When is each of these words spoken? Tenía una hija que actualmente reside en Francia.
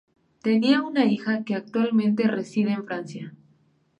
Tenía 0.41 0.81
una 0.81 1.05
hija 1.05 1.43
que 1.43 1.53
actualmente 1.53 2.23
reside 2.27 2.71
en 2.71 2.85
Francia. 2.85 3.35